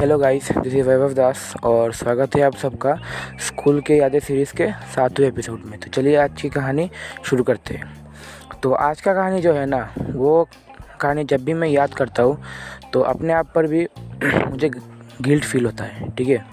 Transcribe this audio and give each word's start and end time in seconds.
Hello 0.00 0.18
guys 0.18 0.50
this 0.52 0.74
is 0.74 0.86
Vaibhav 0.88 1.12
Das 1.12 1.54
और 1.64 1.92
स्वागत 1.92 2.34
है 2.36 2.42
आप 2.42 2.56
सबका 2.56 2.94
स्कूल 3.40 3.80
के 3.80 3.96
यादें 3.96 4.18
सीरीज़ 4.20 4.52
के 4.54 4.66
सातवें 4.94 5.26
एपिसोड 5.28 5.62
में। 5.66 5.78
तो 5.80 5.90
चलिए 5.90 6.16
आज 6.16 6.42
की 6.42 6.48
कहानी 6.48 6.90
शुरू 7.24 7.44
करते 7.44 7.74
हैं। 7.74 8.60
तो 8.62 8.72
आज 8.72 9.00
का 9.00 9.14
कहानी 9.14 9.40
जो 9.40 9.52
है 9.52 9.64
ना, 9.66 9.94
वो 10.10 10.48
कहानी 11.00 11.24
जब 11.24 11.44
भी 11.44 11.54
मैं 11.54 11.68
याद 11.68 11.94
करता 11.94 12.22
हूँ 12.22 12.42
तो 12.92 13.00
अपने 13.00 13.32
आप 13.32 13.52
पर 13.54 13.66
भी 13.66 13.86
मुझे 14.48 14.70
गिल्ट 15.22 15.44
फील 15.44 15.64
होता 15.64 15.84
है, 15.84 16.10
ठीक 16.10 16.28
है? 16.28 16.44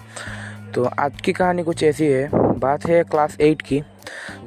तो 0.76 0.84
आज 1.00 1.22
की 1.22 1.34
कहानी 1.34 1.64
कुछ 1.64 1.84
ऐसी 1.84 2.06
है, 2.06 2.30
बात 2.60 2.86
है 2.86 3.04
क्लास 3.04 3.38
एट 3.42 3.62
की 3.62 3.84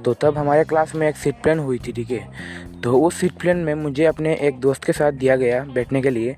तो 0.04 0.14
तब 0.14 0.38
हमारे 0.38 0.64
क्लास 0.64 0.94
में 0.94 1.08
एक 1.08 1.16
सीट 1.16 1.42
प्लान 1.42 1.58
हुई 1.58 1.78
थी, 1.78 1.92
ठीक 1.92 2.10
है? 2.10 2.28
तो 2.86 2.98
उस 2.98 3.14
सीट 3.14 3.32
प्लान 3.32 3.56
में 3.66 3.74
मुझे 3.74 4.04
अपने 4.04 4.34
एक 4.46 4.58
दोस्त 4.60 4.84
के 4.84 4.92
साथ 4.92 5.12
दिया 5.12 5.36
गया 5.36 5.62
बैठने 5.74 6.00
के 6.02 6.10
लिए। 6.10 6.34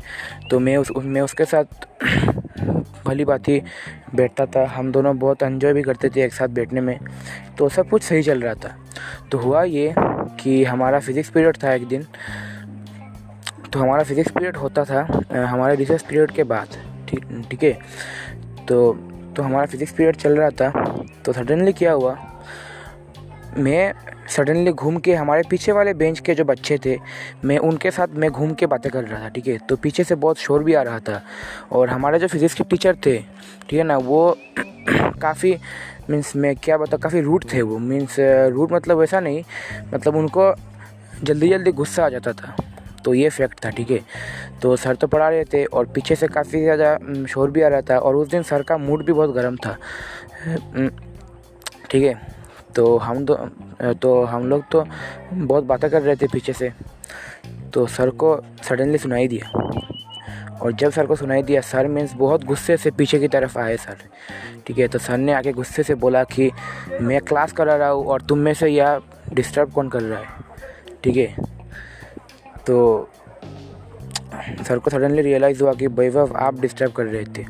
तो 0.51 0.59
मैं 0.59 0.77
उस, 0.77 0.91
मैं 0.97 1.20
उसके 1.20 1.45
साथ 1.45 1.87
भली 3.06 3.25
बात 3.25 3.48
ही 3.48 3.61
बैठता 4.15 4.47
था। 4.47 4.65
हम 4.66 4.92
दोनों 4.92 5.16
बहुत 5.19 5.42
एंजॉय 5.42 5.73
भी 5.73 5.83
करते 5.83 6.09
थे 6.09 6.23
एक 6.25 6.33
साथ 6.33 6.48
बैठने 6.48 6.80
में। 6.80 6.98
तो 7.59 7.69
सब 7.69 7.89
कुछ 7.89 8.03
सही 8.03 8.23
चल 8.23 8.41
रहा 8.42 8.55
था। 8.55 8.75
तो 9.33 9.39
हुआ 9.39 9.62
ये 9.65 9.95
कि 10.41 10.62
हमारा 10.65 11.01
फिज़िक्स 11.01 11.30
पीरियड 11.30 11.56
था 11.65 11.75
एक 11.75 11.87
दिन। 11.89 12.06
तो 13.73 13.78
हमारा 13.78 14.03
फिज़िक्स 14.03 14.33
पीरियड 14.33 14.56
होता 14.56 14.84
था 14.84 15.06
हमारे 15.34 15.75
रिसर्च 15.77 16.03
पीरियड 16.03 16.30
के 16.30 16.45
बाद 16.45 16.78
ठीक 17.09 17.27
ठीक 17.51 17.62
है? 17.62 17.73
तो 18.69 18.92
तो 19.37 19.42
हमारा 19.42 19.67
फिज़िक्स 19.67 19.92
पीरियड 19.92 20.17
चल 20.17 20.39
रहा 20.39 20.51
था। 20.51 20.70
तो 21.25 21.33
सडनली 21.33 21.73
क्या 21.73 21.92
हुआ 21.92 22.17
मैं 23.59 23.93
सडनली 24.30 24.73
घूम 24.73 24.97
के 24.98 25.15
हमारे 25.15 25.43
पीछे 25.51 25.73
वाले 25.73 25.95
बेंच 25.95 26.19
के 26.21 26.35
जो 26.35 26.45
बच्चे 26.45 26.79
थे, 26.85 26.97
मैं 27.45 27.59
उनके 27.59 27.91
साथ 27.91 28.09
मैं 28.15 28.31
घूम 28.31 28.53
के 28.55 28.67
बातें 28.67 28.91
कर 28.93 29.05
रहा 29.05 29.21
था, 29.21 29.29
ठीक 29.29 29.47
है? 29.47 29.57
तो 29.59 29.77
पीछे 29.77 30.05
से 30.05 30.15
बहुत 30.15 30.39
शोर 30.39 30.64
भी 30.64 30.75
आ 30.75 30.83
रहा 30.83 30.98
था। 31.01 31.20
और 31.73 31.89
हमारे 31.91 32.19
जो 32.19 32.27
फिज़िक्स 32.29 32.55
के 32.55 32.64
टीचर 32.64 32.97
थे, 33.06 33.19
ठीक 33.19 33.73
है 33.73 33.83
ना, 33.83 33.97
वो 33.97 34.36
काफ़ी 35.23 35.56
मीन्स 36.11 36.34
मैं 36.36 36.55
क्या 36.56 36.77
बता 36.79 36.97
काफ़ी 36.97 37.20
रूट 37.20 37.53
थे 37.53 37.62
वो। 37.62 37.79
मीन्स 37.79 38.17
रूट 38.53 38.73
मतलब 38.73 38.98
वैसा 38.98 39.20
नहीं 39.20 39.42
मतलब 39.95 40.17
उनको 40.17 40.55
जल्दी 41.23 41.48
जल्दी 41.48 41.73
गुस्सा 41.73 42.05
आ 42.05 42.09
जाता 42.09 42.33
था। 42.33 42.56
तो 43.05 43.14
ये 43.14 43.29
फैक्ट 43.31 43.64
था, 43.64 43.70
ठीक 43.70 43.91
है? 43.91 44.01
तो 44.62 44.77
सर 44.77 44.95
तो 44.95 45.06
पढ़ा 45.06 45.29
रहे 45.29 45.45
थे 45.45 45.64
और 45.64 45.86
पीछे 45.86 46.14
से 46.14 46.27
काफ़ी 46.29 46.61
ज़्यादा 46.62 46.97
शोर 47.27 47.51
भी 47.51 47.62
आ 47.62 47.69
रहा 47.69 47.81
था 47.81 47.98
और 47.98 48.17
उस 48.17 48.29
दिन 48.29 48.42
सर 48.42 48.62
का 48.62 48.77
मूड 48.79 49.05
भी 49.05 49.12
बहुत 49.12 49.34
गर्म 49.34 49.56
था। 49.56 49.77
ठीक 51.91 52.03
है? 52.03 52.38
तो 52.77 52.97
हम 52.98 53.24
दो 53.24 53.34
तो 54.02 54.22
हम 54.24 54.47
लोग 54.47 54.64
तो 54.72 54.84
बहुत 55.33 55.64
बातें 55.64 55.91
कर 55.91 56.02
रहे 56.02 56.16
थे 56.16 56.27
पीछे 56.27 56.52
से। 56.52 56.72
तो 57.74 57.86
सर 57.86 58.11
को 58.11 58.36
सडनली 58.62 58.98
सुनाई 58.98 59.28
दिया। 59.28 59.50
और 60.58 60.72
जब 60.72 60.91
सर 60.91 61.06
को 61.06 61.16
सुनाई 61.16 61.42
दिया, 61.42 61.61
सर 61.61 61.86
मीन्स 61.86 62.14
बहुत 62.14 62.44
गुस्से 62.44 62.77
से 62.77 62.91
पीछे 62.91 63.19
की 63.19 63.28
तरफ़ 63.28 63.58
आए 63.58 63.77
सर। 63.77 63.96
ठीक 64.66 64.78
है 64.78 64.89
तो 64.89 64.98
सर 64.98 65.19
ने 65.19 65.33
आके 65.33 65.52
गुस्से 65.52 65.83
से 65.83 65.94
बोला 65.94 66.22
कि, 66.24 66.50
मैं 67.00 67.20
क्लास 67.20 67.52
करा 67.52 67.77
रहा 67.77 67.89
हूँ 67.89 68.06
और 68.06 68.22
तुम 68.22 68.39
में 68.39 68.52
से 68.55 68.69
यह 68.69 69.00
डिस्टर्ब 69.33 69.72
कौन 69.72 69.89
कर 69.89 70.02
रहा 70.02 70.19
है? 70.19 70.27
ठीक 71.05 71.16
है 71.16 71.46
तो 72.66 73.08
सर 74.69 74.78
को 74.78 74.91
सडनली 74.91 75.22
रियलाइज़ 75.22 75.62
हुआ 75.62 75.72
कि, 75.72 75.86
वैभव, 75.86 76.36
आप 76.36 76.61
डिस्टर्ब 76.61 76.92
कर 76.92 77.05
रहे 77.05 77.24
थे। 77.36 77.44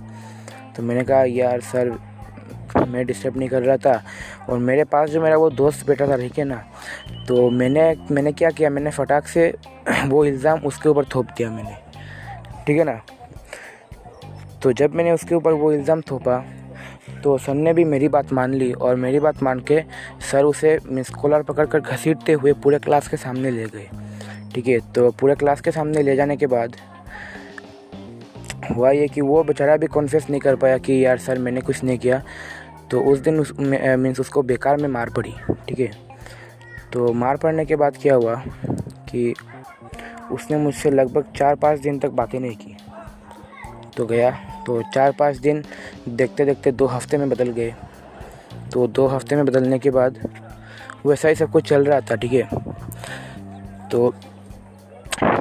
तो 0.76 0.82
मैंने 0.82 1.04
कहा, 1.04 1.22
यार 1.24 1.60
सर, 1.60 1.90
मैं 2.88 3.04
डिस्टर्ब 3.06 3.36
नहीं 3.36 3.48
कर 3.48 3.62
रहा 3.62 3.76
था। 3.76 4.02
और 4.48 4.58
मेरे 4.58 4.84
पास 4.84 5.10
जो 5.10 5.20
मेरा 5.22 5.36
वो 5.36 5.48
दोस्त 5.50 5.86
बैठा 5.86 6.06
था, 6.08 6.16
ठीक 6.16 6.38
है 6.38 6.44
ना? 6.44 6.62
तो 7.28 7.48
मैंने 7.50 7.94
मैंने 8.10 8.32
क्या 8.32 8.50
किया, 8.50 8.70
मैंने 8.70 8.90
फटाक 8.90 9.26
से 9.26 9.52
वो 10.06 10.24
इल्ज़ाम 10.24 10.60
उसके 10.66 10.88
ऊपर 10.88 11.04
थोप 11.14 11.26
दिया 11.36 11.50
मैंने, 11.50 11.76
ठीक 12.66 12.78
है 12.78 12.84
ना? 12.84 13.00
तो 14.62 14.72
जब 14.72 14.94
मैंने 14.94 15.12
उसके 15.12 15.34
ऊपर 15.34 15.52
वो 15.52 15.72
इल्ज़ाम 15.72 16.00
थोपा 16.10 16.44
तो 17.24 17.36
सर 17.38 17.54
ने 17.54 17.72
भी 17.74 17.84
मेरी 17.84 18.08
बात 18.08 18.32
मान 18.32 18.54
ली 18.54 18.72
और 18.72 18.96
मेरी 18.96 19.20
बात 19.20 19.42
मान 19.42 19.60
के 19.60 19.82
सर 20.30 20.44
उसे 20.44 20.78
मिस 20.86 21.10
कॉलर 21.10 21.42
पकड़ 21.42 21.66
कर 21.66 21.80
घसीटते 21.80 22.32
हुए 22.32 22.52
पूरे 22.54 22.78
क्लास 22.78 23.08
के 23.08 23.16
सामने 23.16 23.50
ले 23.50 23.64
गए, 23.66 23.88
ठीक 24.54 24.66
है? 24.68 24.78
तो 24.92 25.10
पूरे 25.10 25.34
क्लास 25.34 25.60
के 25.60 25.70
सामने 25.70 26.02
ले 26.02 26.16
जाने 26.16 26.36
के 26.36 26.46
बाद 26.46 26.76
हुआ 28.70 28.90
ये 28.90 29.06
कि 29.08 29.20
वो 29.20 29.42
बेचारा 29.44 29.76
भी 29.76 29.86
कॉन्फेस 29.86 30.26
नहीं 30.30 30.40
कर 30.40 30.56
पाया 30.56 30.78
कि 30.78 31.04
यार 31.04 31.18
सर 31.18 31.38
मैंने 31.38 31.60
कुछ 31.60 31.82
नहीं 31.84 31.98
किया। 31.98 32.22
तो 32.90 33.00
उस 33.02 33.18
दिन 33.18 33.38
उस 33.40 33.52
मीन्स 33.60 34.20
उसको 34.20 34.42
बेकार 34.42 34.76
में 34.76 34.88
मार 34.88 35.10
पड़ी, 35.10 35.34
ठीक 35.68 35.78
है? 35.80 35.90
तो 36.92 37.12
मार 37.14 37.36
पड़ने 37.36 37.64
के 37.64 37.76
बाद 37.76 37.96
क्या 38.02 38.14
हुआ 38.14 38.34
कि 39.10 39.34
उसने 40.32 40.56
मुझसे 40.56 40.90
लगभग 40.90 41.32
चार 41.36 41.54
पाँच 41.54 41.80
दिन 41.80 41.98
तक 41.98 42.10
बातें 42.10 42.38
नहीं 42.40 42.56
की। 42.56 42.76
तो 43.96 44.06
गया 44.06 44.30
तो 44.66 44.82
चार 44.94 45.12
पाँच 45.12 45.36
दिन 45.36 45.62
देखते 46.08 46.44
देखते 46.44 46.72
दो 46.72 46.86
हफ़्ते 46.86 47.18
में 47.18 47.28
बदल 47.30 47.50
गए। 47.50 47.74
तो 48.72 48.86
दो 48.86 49.06
हफ़्ते 49.06 49.36
में 49.36 49.44
बदलने 49.44 49.78
के 49.78 49.90
बाद 49.90 50.18
वैसा 51.06 51.28
ही 51.28 51.34
सब 51.34 51.50
कुछ 51.50 51.68
चल 51.68 51.84
रहा 51.84 52.00
था, 52.00 52.16
ठीक 52.16 52.32
है? 52.32 52.48
तो 53.90 54.14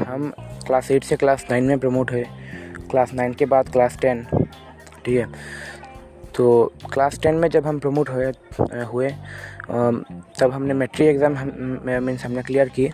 हम 0.07 0.31
क्लास 0.67 0.91
एट 0.91 1.03
से 1.03 1.15
क्लास 1.15 1.45
नाइन 1.49 1.63
में 1.63 1.79
प्रमोट 1.79 2.11
हुए। 2.11 2.25
क्लास 2.91 3.13
नाइन 3.13 3.33
के 3.33 3.45
बाद 3.45 3.69
क्लास 3.69 3.97
टेन, 4.01 4.23
ठीक 5.05 5.17
है? 5.17 5.25
तो 6.37 6.73
क्लास 6.93 7.19
टेन 7.19 7.35
में 7.35 7.47
जब 7.49 7.65
हम 7.67 7.79
प्रमोट 7.79 8.09
हुए 8.09 8.31
हुए 8.85 9.09
तब 10.39 10.51
हमने 10.53 10.73
मैट्रिक 10.73 11.07
एग्ज़ाम 11.09 11.33
मीन्स 12.03 12.25
हमने 12.25 12.41
क्लियर 12.43 12.69
की। 12.69 12.89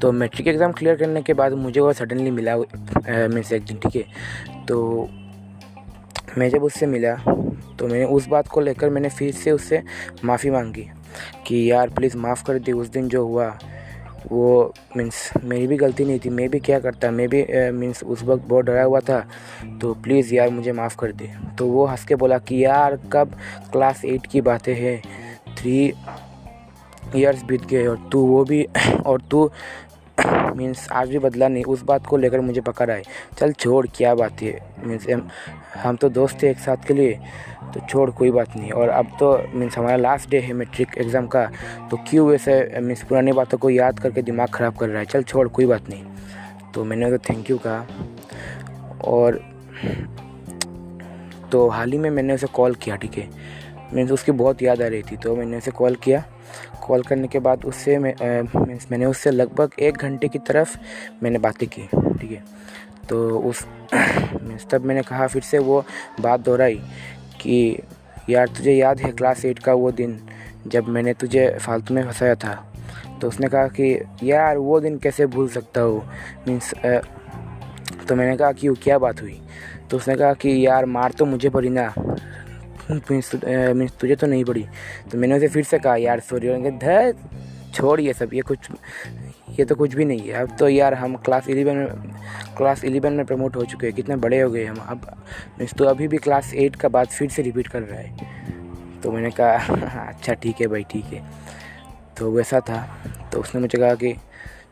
तो 0.00 0.10
मैट्रिक 0.12 0.48
एग्ज़ाम 0.48 0.72
क्लियर 0.72 0.96
करने 0.96 1.22
के 1.22 1.34
बाद 1.34 1.52
मुझे 1.54 1.80
वो 1.80 1.92
सडनली 1.92 2.30
मिला 2.30 2.56
मीन्स 2.56 3.52
एक 3.52 3.64
दिन 3.64 3.78
ठीक 3.78 3.96
है? 3.96 4.04
तो 4.66 5.08
मैं 6.38 6.48
जब 6.50 6.62
उससे 6.62 6.86
मिला 6.86 7.14
तो 7.78 7.86
मैंने 7.88 8.04
उस 8.06 8.26
बात 8.28 8.48
को 8.48 8.60
लेकर 8.60 8.90
मैंने 8.90 9.08
फिर 9.08 9.32
से 9.32 9.50
उससे 9.50 9.82
माफ़ी 10.24 10.50
मांगी 10.50 10.88
कि, 11.46 11.70
यार 11.70 11.88
प्लीज़ 11.90 12.16
माफ़ 12.16 12.44
कर 12.46 12.58
दी, 12.58 12.72
उस 12.72 12.88
दिन 12.88 13.08
जो 13.08 13.26
हुआ 13.26 13.46
वो 14.28 14.72
मीन्स 14.96 15.30
मेरी 15.44 15.66
भी 15.66 15.76
गलती 15.76 16.04
नहीं 16.04 16.18
थी, 16.20 16.30
मैं 16.30 16.48
भी 16.50 16.58
क्या 16.60 16.78
करता, 16.80 17.10
मैं 17.10 17.28
भी 17.28 17.44
मीन्स 17.72 18.02
उस 18.04 18.22
वक्त 18.22 18.44
बहुत 18.48 18.64
डरा 18.64 18.82
हुआ 18.82 19.00
था 19.00 19.20
तो 19.80 19.92
प्लीज़ 20.02 20.34
यार 20.34 20.50
मुझे 20.50 20.72
माफ़ 20.72 20.96
कर 20.98 21.12
दे। 21.12 21.30
तो 21.58 21.66
वो 21.66 21.86
हंस 21.86 22.04
के 22.04 22.14
बोला 22.14 22.38
कि 22.40 22.64
यार 22.64 22.96
कब 23.12 23.36
क्लास 23.72 24.04
एट 24.04 24.26
की 24.26 24.40
बातें 24.40 24.74
हैं 24.74 25.00
थ्री 25.58 25.92
ईयर्स 27.16 27.42
बीत 27.44 27.64
गए 27.66 27.86
और 27.86 28.08
तू 28.12 28.20
वो 28.26 28.44
भी, 28.44 28.62
और 29.06 29.20
तू 29.30 29.50
मीन्स 30.56 30.88
आज 30.92 31.10
भी 31.10 31.18
बदला 31.18 31.48
नहीं, 31.48 31.64
उस 31.64 31.82
बात 31.84 32.06
को 32.06 32.16
लेकर 32.16 32.40
मुझे 32.40 32.60
पकड़ 32.60 32.90
आए। 32.90 33.02
चल 33.38 33.52
छोड़, 33.52 33.86
क्या 33.86 34.14
बात 34.14 34.42
है? 34.42 34.58
मीन्स 34.86 35.06
हम 35.76 35.96
तो 35.96 36.08
दोस्त 36.10 36.42
थे 36.42 36.50
एक 36.50 36.58
साथ 36.58 36.86
के 36.86 36.94
लिए 36.94 37.18
तो 37.74 37.80
छोड़ 37.80 38.10
कोई 38.10 38.30
बात 38.30 38.56
नहीं। 38.56 38.70
और 38.72 38.88
अब 38.88 39.16
तो 39.20 39.36
मीन्स 39.54 39.78
हमारा 39.78 39.96
लास्ट 39.96 40.30
डे 40.30 40.38
है 40.40 40.52
मेट्रिक 40.52 40.96
एग्ज़ाम 40.98 41.26
का 41.26 41.44
तो 41.90 41.96
क्यों 42.08 42.26
वैसे 42.28 42.80
मीन्स 42.80 43.02
पुरानी 43.02 43.32
बातों 43.32 43.58
को 43.58 43.70
याद 43.70 43.98
करके 43.98 44.22
दिमाग 44.22 44.48
ख़राब 44.48 44.76
कर 44.76 44.88
रहा 44.88 44.98
है? 44.98 45.04
चल 45.06 45.22
छोड़, 45.22 45.46
कोई 45.48 45.66
बात 45.66 45.88
नहीं। 45.90 46.04
तो 46.74 46.84
मैंने 46.84 47.10
तो 47.10 47.18
थैंक 47.30 47.50
यू 47.50 47.58
कहा। 47.58 47.86
और 49.04 49.40
तो 51.52 51.68
हाल 51.68 51.92
ही 51.92 51.98
में 51.98 52.10
मैंने 52.10 52.34
उसे 52.34 52.46
कॉल 52.46 52.74
किया, 52.74 52.96
ठीक 52.96 53.18
है? 53.18 53.28
मीन्स 53.94 54.10
उसकी 54.12 54.32
बहुत 54.32 54.62
याद 54.62 54.82
आ 54.82 54.86
रही 54.86 55.02
थी 55.02 55.16
तो 55.16 55.34
मैंने 55.36 55.56
उसे 55.56 55.70
कॉल 55.72 55.94
किया। 55.94 56.22
कॉल 56.90 57.02
करने 57.02 57.28
के 57.28 57.38
बाद 57.38 57.64
उससे 57.64 57.98
मैं 57.98 58.14
मैंने 58.90 59.06
उससे 59.06 59.30
लगभग 59.30 59.70
एक 59.80 59.96
घंटे 59.96 60.28
की 60.28 60.38
तरफ़ 60.38 60.78
मैंने 61.22 61.38
बातें 61.38 61.68
की, 61.68 61.82
ठीक 62.18 62.30
है? 62.30 62.42
तो 63.08 63.40
उस 63.40 63.66
तब 64.70 64.84
मैंने 64.84 65.02
कहा, 65.02 65.26
फिर 65.26 65.42
से 65.42 65.58
वो 65.58 65.84
बात 66.20 66.40
दोहराई 66.40 66.80
कि, 67.40 67.78
यार, 68.30 68.46
तुझे 68.46 68.72
याद 68.72 69.00
है 69.00 69.12
क्लास 69.12 69.44
एट 69.44 69.58
का 69.58 69.74
वो 69.74 69.90
दिन 69.90 70.20
जब 70.66 70.88
मैंने 70.88 71.14
तुझे 71.14 71.58
फालतू 71.60 71.94
में 71.94 72.02
फंसाया 72.04 72.34
था? 72.34 72.72
तो 73.22 73.28
उसने 73.28 73.48
कहा 73.48 73.66
कि, 73.68 74.04
यार, 74.22 74.58
वो 74.58 74.80
दिन 74.80 74.98
कैसे 74.98 75.26
भूल 75.26 75.48
सकता 75.48 75.80
हूँ? 75.80 76.08
मीन्स 76.48 76.74
तो 78.08 78.16
मैंने 78.16 78.36
कहा 78.36 78.52
कि, 78.52 78.68
वो 78.68 78.76
क्या 78.82 78.98
बात 78.98 79.22
हुई? 79.22 79.40
तो 79.90 79.96
उसने 79.96 80.16
कहा 80.16 80.32
कि, 80.32 80.66
यार, 80.66 80.84
मार 80.86 81.10
तो 81.10 81.24
मुझे 81.24 81.48
पड़ी 81.48 81.68
ना। 81.68 81.94
मीन्स 82.90 83.92
तुझे 84.00 84.16
तो 84.16 84.26
नहीं 84.26 84.44
पड़ी। 84.44 84.66
तो 85.12 85.18
मैंने 85.18 85.36
उसे 85.36 85.48
फिर 85.48 85.64
से 85.64 85.78
कहा, 85.78 85.96
यार 85.96 86.20
सॉरी 86.20 86.70
धर, 86.70 87.14
छोड़ 87.74 88.00
ये 88.00 88.12
सब, 88.12 88.34
ये 88.34 88.40
कुछ, 88.40 88.70
ये 89.58 89.64
तो 89.64 89.74
कुछ 89.74 89.94
भी 89.94 90.04
नहीं 90.04 90.20
है। 90.20 90.42
अब 90.42 90.56
तो 90.56 90.68
यार 90.68 90.94
हम 90.94 91.16
क्लास 91.16 91.48
इलेवन 91.48 91.76
में 91.76 91.86
क्लास 92.56 92.84
इलेवन 92.84 93.12
में 93.12 93.24
प्रमोट 93.26 93.56
हो 93.56 93.64
चुके 93.64 93.86
हैं। 93.86 93.96
कितने 93.96 94.16
बड़े 94.16 94.40
हो 94.40 94.50
गए 94.50 94.64
हम। 94.64 94.78
अब 94.78 95.06
मीन्स 95.58 95.74
तो 95.74 95.84
अभी 95.84 96.08
भी 96.08 96.18
क्लास 96.18 96.52
एट 96.54 96.76
का 96.76 96.88
बात 96.88 97.08
फिर 97.08 97.30
से 97.30 97.42
रिपीट 97.42 97.68
कर 97.68 97.82
रहा 97.82 98.00
है। 98.00 99.00
तो 99.00 99.12
मैंने 99.12 99.30
कहा 99.30 100.06
अच्छा 100.08 100.34
ठीक 100.34 100.60
है 100.60 100.66
भाई, 100.66 100.82
ठीक 100.82 101.04
है। 101.04 101.22
तो 102.18 102.30
वैसा 102.32 102.60
था। 102.60 102.82
तो 103.32 103.40
उसने 103.40 103.60
मुझे 103.60 103.78
कहा 103.78 103.94
कि, 103.94 104.14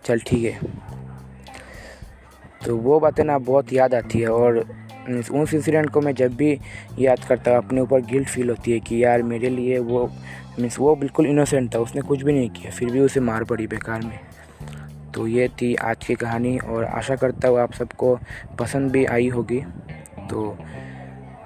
चल, 0.04 0.18
ठीक 0.18 0.44
है। 0.44 0.58
तो 2.66 2.76
वो 2.76 2.98
बातें 3.00 3.24
ना 3.24 3.38
बहुत 3.38 3.72
याद 3.72 3.94
आती 3.94 4.20
है 4.20 4.28
और 4.28 4.64
उस 5.08 5.54
इंसिडेंट 5.54 5.90
को 5.90 6.00
मैं 6.00 6.14
जब 6.14 6.34
भी 6.36 6.58
याद 6.98 7.24
करता 7.24 7.50
हूँ, 7.50 7.58
अपने 7.58 7.80
ऊपर 7.80 8.00
गिल्ट 8.00 8.28
फील 8.28 8.50
होती 8.50 8.72
है 8.72 8.80
कि 8.80 9.04
यार 9.04 9.22
मेरे 9.22 9.50
लिए 9.50 9.78
वो 9.78 10.06
मीन्स 10.58 10.78
वो 10.78 10.94
बिल्कुल 10.96 11.26
इनोसेंट 11.26 11.74
था, 11.74 11.78
उसने 11.78 12.02
कुछ 12.02 12.22
भी 12.22 12.32
नहीं 12.32 12.50
किया, 12.50 12.70
फिर 12.70 12.90
भी 12.90 13.00
उसे 13.00 13.20
मार 13.20 13.44
पड़ी 13.44 13.66
बेकार 13.66 14.00
में। 14.00 14.18
तो 15.14 15.26
ये 15.26 15.48
थी 15.48 15.74
आज 15.74 16.04
की 16.04 16.14
कहानी 16.14 16.58
और 16.58 16.84
आशा 16.84 17.16
करता 17.16 17.48
हूँ 17.48 17.58
आप 17.58 17.72
सबको 17.72 18.18
पसंद 18.58 18.90
भी 18.90 19.04
आई 19.04 19.28
होगी। 19.28 19.60
तो 20.30 20.56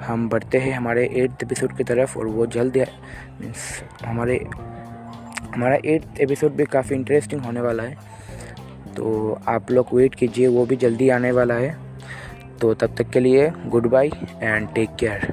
हम 0.01 0.29
बढ़ते 0.29 0.59
हैं 0.59 0.73
हमारे 0.73 1.05
एट्थ 1.15 1.43
एपिसोड 1.43 1.77
की 1.77 1.85
तरफ़ 1.85 2.19
और 2.19 2.27
वो 2.27 2.47
जल्द 2.47 2.77
मीन्स 3.41 3.83
हमारे, 4.05 4.37
हमारा 5.55 5.77
एट्थ 5.85 6.21
एपिसोड 6.21 6.53
भी 6.53 6.65
काफ़ी 6.65 6.97
इंटरेस्टिंग 6.97 7.41
होने 7.41 7.61
वाला 7.61 7.83
है। 7.83 7.97
तो 8.97 9.39
आप 9.49 9.71
लोग 9.71 9.95
वेट 9.95 10.15
कीजिए, 10.15 10.47
वो 10.47 10.67
भी 10.67 10.77
जल्दी 10.77 11.09
आने 11.09 11.31
वाला 11.33 11.55
है। 11.55 11.92
तो 12.63 12.73
तब 12.75 12.95
तक 12.99 13.11
के 13.11 13.21
लिए 13.21 13.51
good 13.67 13.87
bye 13.91 14.11
and 14.43 14.69
take 14.75 14.91
care. 15.01 15.32